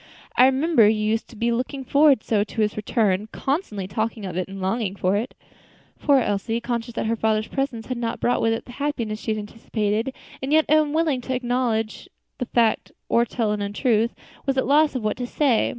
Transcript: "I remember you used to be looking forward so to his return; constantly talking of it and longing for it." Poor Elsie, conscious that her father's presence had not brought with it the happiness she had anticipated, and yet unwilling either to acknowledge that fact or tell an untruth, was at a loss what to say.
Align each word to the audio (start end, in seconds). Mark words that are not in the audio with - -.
"I 0.35 0.45
remember 0.47 0.89
you 0.89 0.99
used 1.03 1.27
to 1.29 1.35
be 1.35 1.51
looking 1.51 1.83
forward 1.83 2.23
so 2.23 2.43
to 2.43 2.61
his 2.61 2.75
return; 2.75 3.27
constantly 3.31 3.87
talking 3.87 4.25
of 4.25 4.35
it 4.35 4.47
and 4.47 4.59
longing 4.59 4.95
for 4.95 5.15
it." 5.15 5.35
Poor 5.99 6.17
Elsie, 6.17 6.59
conscious 6.59 6.95
that 6.95 7.05
her 7.05 7.15
father's 7.15 7.47
presence 7.49 7.85
had 7.85 7.99
not 7.99 8.19
brought 8.19 8.41
with 8.41 8.51
it 8.53 8.65
the 8.65 8.71
happiness 8.81 9.19
she 9.19 9.29
had 9.29 9.37
anticipated, 9.37 10.11
and 10.41 10.51
yet 10.51 10.65
unwilling 10.67 11.19
either 11.19 11.27
to 11.27 11.35
acknowledge 11.35 12.09
that 12.39 12.49
fact 12.49 12.91
or 13.09 13.25
tell 13.25 13.51
an 13.51 13.61
untruth, 13.61 14.15
was 14.47 14.57
at 14.57 14.63
a 14.63 14.65
loss 14.65 14.95
what 14.95 15.17
to 15.17 15.27
say. 15.27 15.69